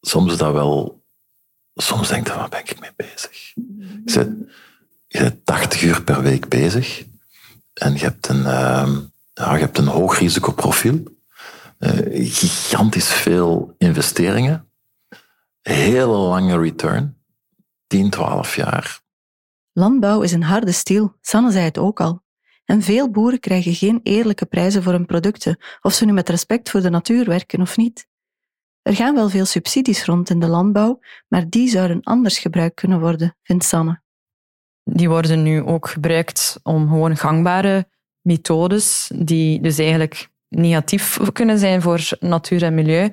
[0.00, 0.97] Soms is dat wel...
[1.80, 3.52] Soms denk je, waar ben ik mee bezig?
[3.54, 4.50] Je bent,
[5.06, 7.04] je bent 80 uur per week bezig
[7.74, 8.96] en je hebt een, uh,
[9.32, 11.02] ja, je hebt een hoog risicoprofiel.
[11.78, 11.90] Uh,
[12.34, 14.70] gigantisch veel investeringen.
[15.62, 17.16] Hele lange return.
[17.86, 19.00] 10, 12 jaar.
[19.72, 21.16] Landbouw is een harde stiel.
[21.20, 22.22] Sanne zei het ook al.
[22.64, 26.70] En veel boeren krijgen geen eerlijke prijzen voor hun producten, of ze nu met respect
[26.70, 28.07] voor de natuur werken of niet.
[28.82, 33.00] Er gaan wel veel subsidies rond in de landbouw, maar die zouden anders gebruikt kunnen
[33.00, 34.00] worden, vindt Sanne.
[34.84, 37.88] Die worden nu ook gebruikt om gewoon gangbare
[38.20, 43.12] methodes, die dus eigenlijk negatief kunnen zijn voor natuur en milieu,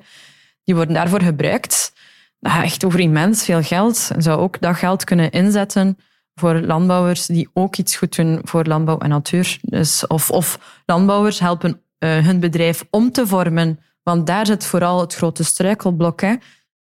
[0.64, 1.92] die worden daarvoor gebruikt.
[2.40, 4.10] Dat gaat echt over immens veel geld.
[4.14, 5.98] En zou ook dat geld kunnen inzetten
[6.34, 9.58] voor landbouwers die ook iets goed doen voor landbouw en natuur.
[9.62, 15.00] Dus of, of landbouwers helpen uh, hun bedrijf om te vormen, want daar zit vooral
[15.00, 16.20] het grote struikelblok.
[16.20, 16.34] Hè.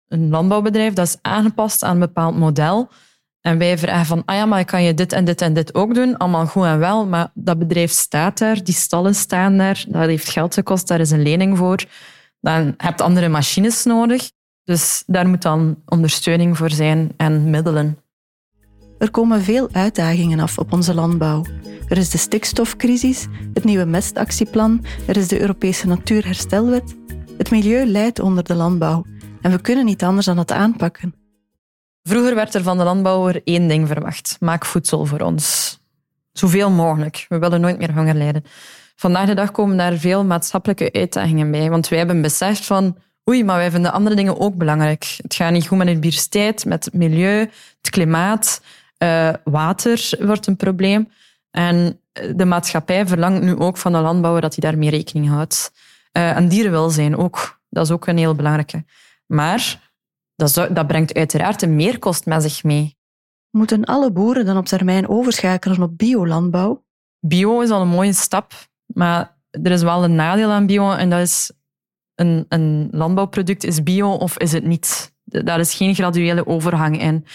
[0.09, 2.89] een landbouwbedrijf dat is aangepast aan een bepaald model.
[3.41, 5.95] En wij vragen van, ah ja, maar kan je dit en dit en dit ook
[5.95, 6.17] doen?
[6.17, 10.29] Allemaal goed en wel, maar dat bedrijf staat daar, die stallen staan daar, dat heeft
[10.29, 11.85] geld gekost, daar is een lening voor.
[12.41, 14.31] Dan heb je andere machines nodig.
[14.65, 18.04] Dus daar moet dan ondersteuning voor zijn en middelen.
[19.05, 21.45] Er komen veel uitdagingen af op onze landbouw.
[21.89, 26.95] Er is de stikstofcrisis, het nieuwe mestactieplan, er is de Europese Natuurherstelwet.
[27.39, 29.05] Het milieu leidt onder de landbouw
[29.41, 31.15] en we kunnen niet anders dan het aanpakken.
[32.03, 34.37] Vroeger werd er van de landbouwer één ding verwacht.
[34.41, 35.79] Maak voedsel voor ons.
[36.33, 37.27] Zoveel mogelijk.
[37.29, 38.45] We willen nooit meer honger lijden.
[38.97, 41.71] Vandaag de dag komen daar veel maatschappelijke uitdagingen bij.
[41.71, 42.97] Want wij hebben beseft van,
[43.31, 45.17] oei, maar wij vinden andere dingen ook belangrijk.
[45.17, 47.39] Het gaat niet goed met de biodiversiteit, met het milieu,
[47.81, 48.61] het klimaat.
[48.99, 51.09] Uh, water wordt een probleem.
[51.51, 52.01] En
[52.35, 55.73] de maatschappij verlangt nu ook van de landbouwer dat hij daarmee rekening houdt.
[56.13, 57.61] Uh, en dierenwelzijn ook.
[57.69, 58.85] Dat is ook een heel belangrijke.
[59.27, 59.91] Maar
[60.37, 62.97] dat, dat brengt uiteraard een meerkost met zich mee.
[63.51, 66.85] Moeten alle boeren dan op termijn overschakelen op biolandbouw?
[67.21, 68.53] Bio is al een mooie stap,
[68.87, 71.53] maar er is wel een nadeel aan bio en dat is
[72.15, 75.14] een, een landbouwproduct is bio of is het niet.
[75.25, 77.27] Daar is geen graduele overgang in.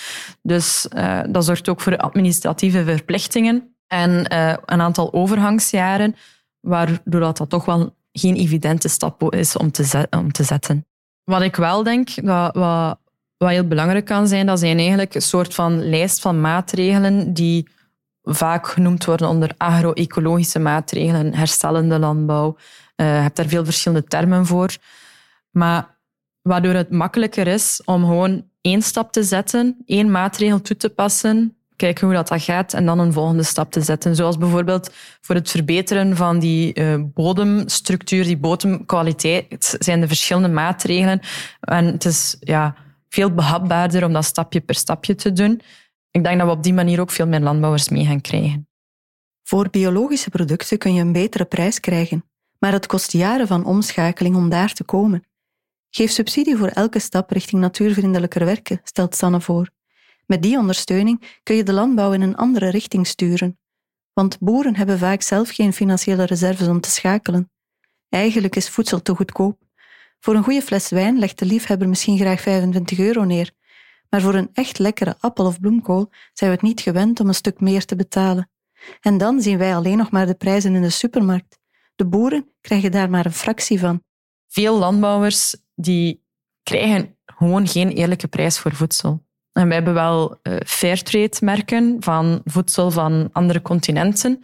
[0.42, 6.16] Dus uh, dat zorgt ook voor administratieve verplichtingen en uh, een aantal overgangsjaren,
[6.60, 10.86] waardoor dat, dat toch wel geen evidente stap is om te, om te zetten.
[11.24, 13.00] Wat ik wel denk, dat, wat,
[13.38, 17.68] wat heel belangrijk kan zijn, dat zijn eigenlijk een soort van lijst van maatregelen die
[18.24, 22.56] vaak genoemd worden onder agro-ecologische maatregelen, herstellende landbouw.
[22.96, 24.76] Uh, je hebt daar veel verschillende termen voor.
[25.50, 25.98] Maar
[26.50, 31.58] waardoor het makkelijker is om gewoon één stap te zetten, één maatregel toe te passen,
[31.76, 34.16] kijken hoe dat, gaat en dan een volgende stap te zetten.
[34.16, 41.20] Zoals bijvoorbeeld voor het verbeteren van die uh, bodemstructuur, die bodemkwaliteit, zijn er verschillende maatregelen.
[41.60, 42.76] En het is ja,
[43.10, 45.62] veel behapbaarder om dat stapje per stapje te doen.
[46.12, 48.68] Ik denk dat we op die manier ook veel meer landbouwers mee gaan krijgen.
[49.44, 52.24] Voor biologische producten kun je een betere prijs krijgen,
[52.60, 55.24] maar het kost jaren van omschakeling om daar te komen.
[55.90, 59.70] Geef subsidie voor elke stap richting natuurvriendelijker werken, stelt Sanne voor.
[60.26, 63.60] Met die ondersteuning kun je de landbouw in een andere richting sturen.
[64.14, 67.52] Want boeren hebben vaak zelf geen financiële reserves om te schakelen.
[68.10, 69.62] Eigenlijk is voedsel te goedkoop.
[70.20, 73.52] Voor een goede fles wijn legt de liefhebber misschien graag 25 euro neer,
[74.10, 77.34] maar voor een echt lekkere appel of bloemkool zijn we het niet gewend om een
[77.34, 78.50] stuk meer te betalen.
[79.02, 81.60] En dan zien wij alleen nog maar de prijzen in de supermarkt.
[81.96, 84.04] De boeren krijgen daar maar een fractie van.
[84.50, 86.24] Veel landbouwers die
[86.64, 89.28] krijgen gewoon geen eerlijke prijs voor voedsel.
[89.52, 94.44] En we hebben wel uh, fairtrade-merken van voedsel van andere continenten,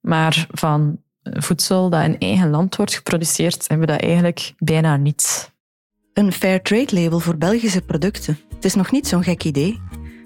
[0.00, 4.96] maar van eh, voedsel dat in eigen land wordt geproduceerd, hebben we dat eigenlijk bijna
[4.96, 5.52] niet.
[6.12, 8.38] Een fairtrade-label voor Belgische producten.
[8.54, 9.80] Het is nog niet zo'n gek idee.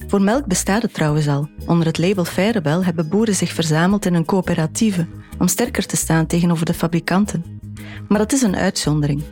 [0.06, 1.48] Voor melk bestaat het trouwens al.
[1.66, 5.06] Onder het label Fairebel hebben boeren zich verzameld in een coöperatieve
[5.38, 7.63] om sterker te staan tegenover de fabrikanten.
[8.08, 9.22] Maar dat is een uitzondering.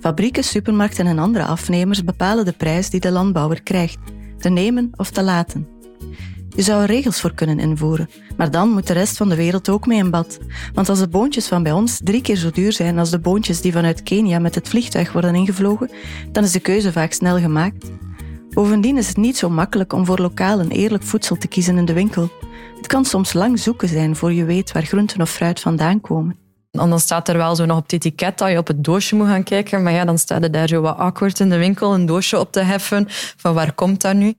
[0.00, 3.98] Fabrieken, supermarkten en andere afnemers bepalen de prijs die de landbouwer krijgt
[4.38, 5.68] te nemen of te laten.
[6.56, 9.68] Je zou er regels voor kunnen invoeren, maar dan moet de rest van de wereld
[9.68, 10.38] ook mee in bad.
[10.74, 13.60] Want als de boontjes van bij ons drie keer zo duur zijn als de boontjes
[13.60, 15.90] die vanuit Kenia met het vliegtuig worden ingevlogen,
[16.32, 17.90] dan is de keuze vaak snel gemaakt.
[18.50, 21.84] Bovendien is het niet zo makkelijk om voor lokaal en eerlijk voedsel te kiezen in
[21.84, 22.30] de winkel.
[22.76, 26.41] Het kan soms lang zoeken zijn voor je weet waar groenten of fruit vandaan komen.
[26.72, 29.14] En dan staat er wel zo nog op het etiket dat je op het doosje
[29.14, 29.82] moet gaan kijken.
[29.82, 32.52] Maar ja, dan staat er daar zo wat awkward in de winkel een doosje op
[32.52, 33.04] te heffen.
[33.36, 34.34] Van waar komt dat nu?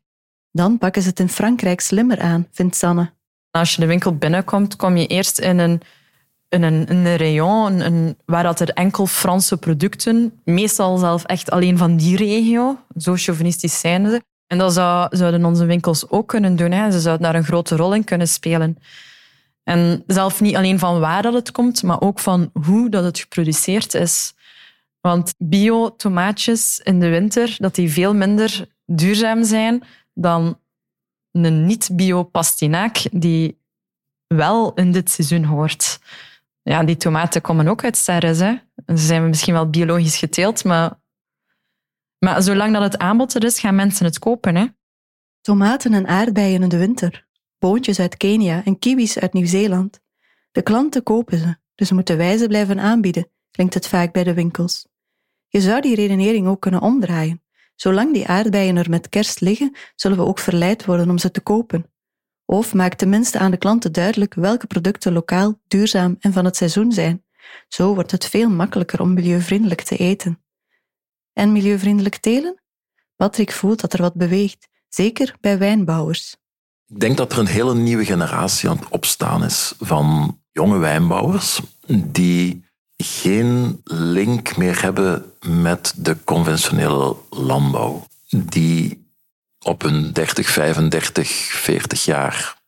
[0.52, 3.12] Dan pakken ze het in Frankrijk slimmer aan, vindt Sanne.
[3.52, 5.82] Als je de winkel binnenkomt, kom je eerst in een,
[6.50, 11.78] in een, een rayon een, waar dat er enkel Franse producten, meestal zelf echt alleen
[11.78, 14.22] van die regio, zo chauvinistisch zijn ze.
[14.48, 16.72] En dat zou, zouden onze winkels ook kunnen doen.
[16.72, 16.91] Hè.
[16.91, 18.78] Ze zouden daar een grote rol in kunnen spelen.
[19.63, 23.19] En zelf niet alleen van waar dat het komt, maar ook van hoe dat het
[23.19, 24.34] geproduceerd is.
[25.02, 30.60] Want bio-tomaatjes in de winter, dat die veel minder duurzaam zijn dan
[31.32, 33.62] een niet-bio-pastinaak die
[34.28, 35.99] wel in dit seizoen hoort.
[36.62, 38.38] Ja, die tomaten komen ook uit Serres.
[38.38, 40.99] Ze zijn misschien wel biologisch geteeld, maar,
[42.19, 44.56] maar zolang dat het aanbod er is, gaan mensen het kopen.
[44.56, 44.65] Hè.
[45.41, 47.26] Tomaten en aardbeien in de winter
[47.63, 49.99] boontjes uit Kenia en kiwis uit Nieuw-Zeeland.
[50.52, 54.34] De klanten kopen ze, dus moeten wij ze blijven aanbieden, klinkt het vaak bij de
[54.34, 54.88] winkels.
[55.47, 57.43] Je zou die redenering ook kunnen omdraaien.
[57.76, 61.41] Zolang die aardbeien er met kerst liggen, zullen we ook verleid worden om ze te
[61.41, 61.91] kopen.
[62.45, 66.91] Of maak tenminste aan de klanten duidelijk welke producten lokaal, duurzaam en van het seizoen
[66.91, 67.26] zijn.
[67.67, 70.43] Zo wordt het veel makkelijker om milieuvriendelijk te eten.
[71.34, 72.62] En milieuvriendelijk telen?
[73.15, 76.41] Patrick voelt dat er wat beweegt, zeker bij wijnbouwers.
[76.93, 81.60] Ik denk dat er een hele nieuwe generatie aan het opstaan is van jonge wijnbouwers
[81.88, 82.65] die
[82.97, 88.06] geen link meer hebben met de conventionele landbouw.
[88.29, 89.08] Die
[89.60, 92.62] op hun 30, 35, 40 jaar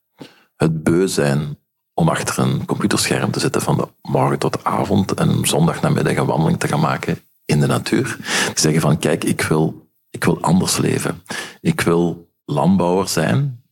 [0.55, 1.57] het beu zijn
[1.93, 6.15] om achter een computerscherm te zitten van de morgen tot de avond en zondag namiddag
[6.15, 8.17] een wandeling te gaan maken in de natuur.
[8.45, 11.23] Die zeggen van kijk, ik wil, ik wil anders leven.
[11.61, 13.63] Ik wil landbouwer zijn.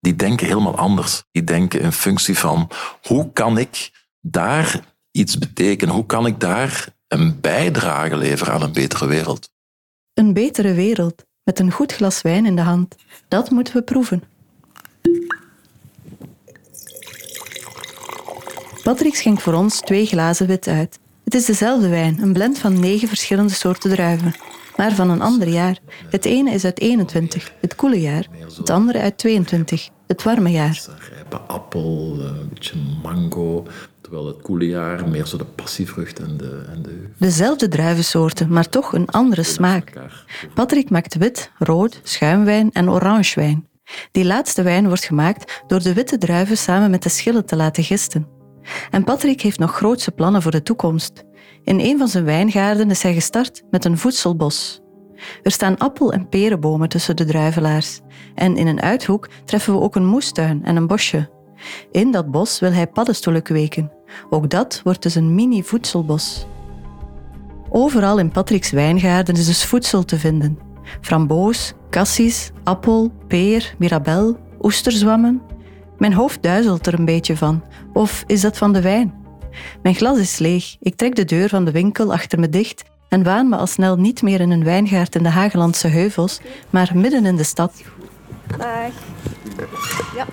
[0.00, 1.22] Die denken helemaal anders.
[1.30, 2.70] Die denken in functie van
[3.02, 5.94] hoe kan ik daar iets betekenen?
[5.94, 9.50] Hoe kan ik daar een bijdrage leveren aan een betere wereld?
[10.14, 12.96] Een betere wereld met een goed glas wijn in de hand.
[13.28, 14.22] Dat moeten we proeven.
[18.82, 20.98] Patrick schenkt voor ons twee glazen wit uit.
[21.24, 24.34] Het is dezelfde wijn, een blend van negen verschillende soorten druiven,
[24.80, 25.78] maar van een ander jaar.
[26.10, 30.80] Het ene is uit 21, het koele jaar, het andere uit 22, het warme jaar.
[31.14, 33.66] Rijpe appel, eh, een beetje mango,
[34.00, 36.64] terwijl het koele jaar meer zo de passievrucht en de...
[36.72, 39.92] En de Dezelfde druivensoorten, maar toch een andere smaak.
[40.54, 43.68] Patrick maakt wit, rood, schuimwijn en orangewijn.
[44.10, 47.84] Die laatste wijn wordt gemaakt door de witte druiven samen met de schillen te laten
[47.84, 48.26] gisten.
[48.90, 51.24] En Patrick heeft nog grootse plannen voor de toekomst.
[51.64, 54.80] In een van zijn wijngaarden is hij gestart met een voedselbos.
[55.42, 58.00] Er staan appel- en perenbomen tussen de druivelaars.
[58.34, 61.30] En in een uithoek treffen we ook een moestuin en een bosje.
[61.90, 63.92] In dat bos wil hij paddenstoelen kweken.
[64.30, 66.46] Ook dat wordt dus een mini-voedselbos.
[67.68, 70.58] Overal in Patrick's wijngaarden is dus voedsel te vinden.
[71.00, 75.42] Framboos, cassis, appel, peer, mirabel, oesterzwammen.
[75.98, 77.64] Mijn hoofd duizelt er een beetje van.
[77.92, 79.19] Of is dat van de wijn?
[79.82, 80.76] Mijn glas is leeg.
[80.80, 83.96] Ik trek de deur van de winkel achter me dicht en waan me al snel
[83.96, 87.82] niet meer in een wijngaard in de Hagelandse heuvels, maar midden in de stad.
[88.58, 88.92] Dag.
[90.16, 90.26] Ja.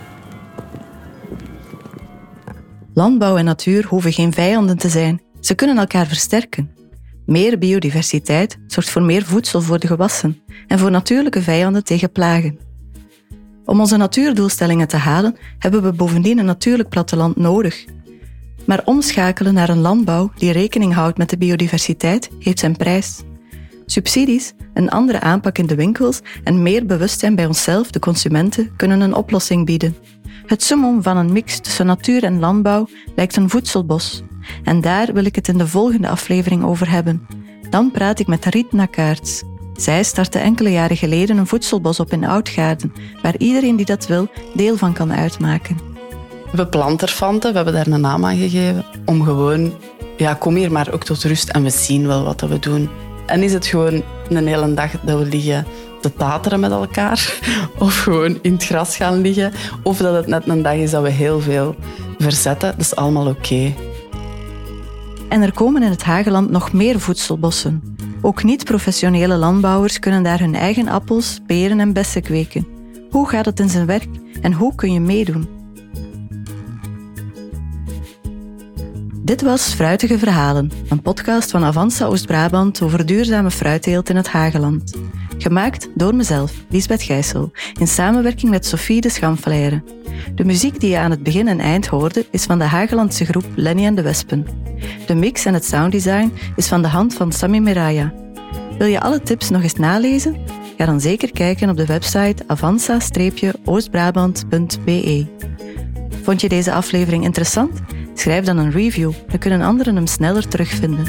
[2.94, 5.22] Landbouw en natuur hoeven geen vijanden te zijn.
[5.40, 6.72] Ze kunnen elkaar versterken.
[7.26, 12.60] Meer biodiversiteit zorgt voor meer voedsel voor de gewassen en voor natuurlijke vijanden tegen plagen.
[13.66, 17.86] Om onze natuurdoelstellingen te halen, hebben we bovendien een natuurlijk platteland nodig.
[18.68, 23.24] Maar omschakelen naar een landbouw die rekening houdt met de biodiversiteit heeft zijn prijs.
[23.86, 29.02] Subsidies, een andere aanpak in de winkels en meer bewustzijn bij onszelf, de consumenten, kunnen
[29.02, 29.96] een oplossing bieden.
[30.46, 34.24] Het summum van een mix tussen natuur en landbouw lijkt een voedselbos.
[34.64, 37.28] En daar wil ik het in de volgende aflevering over hebben.
[37.70, 39.44] Dan praat ik met Riet Nakaerts.
[39.74, 44.28] Zij startte enkele jaren geleden een voedselbos op in Oudgaarden, waar iedereen die dat wil
[44.54, 45.97] deel van kan uitmaken.
[46.58, 48.86] We planten erfanten, we hebben daar een naam aan gegeven.
[49.06, 49.74] Om gewoon,
[50.18, 52.90] ja, kom hier maar ook tot rust en we zien wel wat we doen.
[53.26, 55.66] En is het gewoon een hele dag dat we liggen
[56.02, 57.40] te tateren met elkaar,
[57.80, 61.04] of gewoon in het gras gaan liggen, of dat het net een dag is dat
[61.04, 61.76] we heel veel
[62.18, 63.74] verzetten, dat is allemaal oké.
[65.30, 67.98] En er komen in het Hageland nog meer voedselbossen.
[68.22, 72.68] Ook niet-professionele landbouwers kunnen daar hun eigen appels, peren en bessen kweken.
[73.10, 74.10] Hoe gaat het in zijn werk
[74.42, 75.57] en hoe kun je meedoen?
[79.28, 84.94] Dit was Fruitige Verhalen, een podcast van Avanza Oost-Brabant over duurzame fruitteelt in het Hageland.
[85.38, 89.84] Gemaakt door mezelf, Lisbeth Gijssel, in samenwerking met Sophie de Schamfleire.
[90.36, 93.46] De muziek die je aan het begin en eind hoorde is van de Hagelandse groep
[93.56, 94.46] Lenny en de Wespen.
[95.06, 98.14] De mix en het sounddesign is van de hand van Sami Miraya.
[98.78, 100.38] Wil je alle tips nog eens nalezen?
[100.78, 105.26] Ga dan zeker kijken op de website avanza-oostbrabant.be.
[106.28, 107.80] Vond je deze aflevering interessant?
[108.14, 111.06] Schrijf dan een review, dan kunnen anderen hem sneller terugvinden.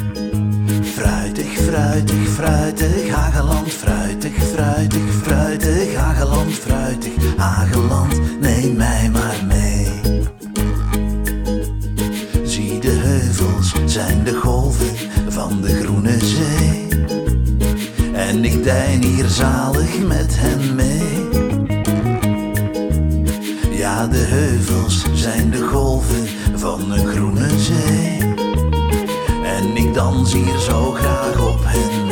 [0.82, 9.86] Fruitig, fruitig, fruitig, Hageland, fruitig, fruitig, fruitig, Hageland, fruitig, Hageland, neem mij maar mee.
[12.44, 14.96] Zie de heuvels, zijn de golven
[15.28, 16.88] van de groene zee.
[18.12, 21.17] En ik dein hier zalig met hen mee.
[24.10, 28.34] De heuvels zijn de golven van een groene zee.
[29.42, 32.07] En ik dans hier zo graag op hen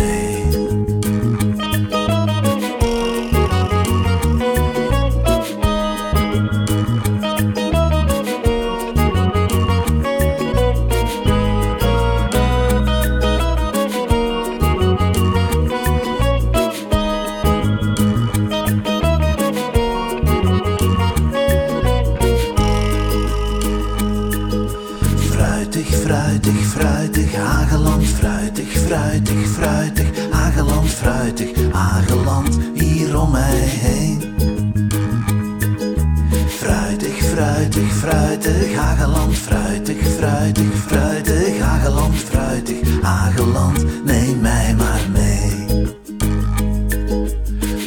[40.97, 45.87] fruitig, Hageland fruitig, Hageland, neem mij maar mee.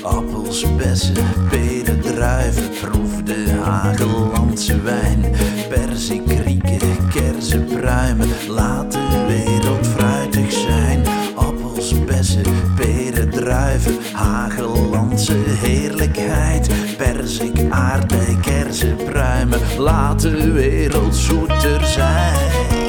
[0.03, 1.15] Appels, bessen,
[1.49, 5.25] peren, druiven, proef de Hagelandse wijn.
[5.69, 11.03] Perzik, krieken, kersen, pruimen, laat de wereld fruitig zijn.
[11.35, 12.43] Appels, bessen,
[12.75, 16.69] peren, druiven, Hagelandse heerlijkheid.
[16.97, 22.88] Perzik, aardbei, kersen, pruimen, laat de wereld zoeter zijn.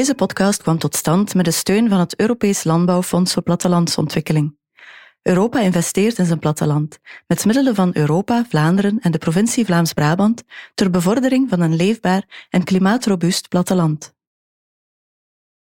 [0.00, 4.56] Deze podcast kwam tot stand met de steun van het Europees Landbouwfonds voor Plattelandsontwikkeling.
[5.22, 10.42] Europa investeert in zijn platteland met middelen van Europa, Vlaanderen en de provincie Vlaams-Brabant
[10.74, 14.14] ter bevordering van een leefbaar en klimaatrobuust platteland.